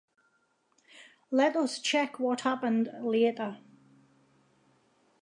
[1.29, 3.59] Let us check what happened later.